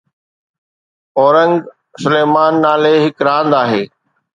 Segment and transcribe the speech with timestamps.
[1.19, 1.53] اورنگ
[2.01, 3.83] سليمان نالي هڪ راند آهي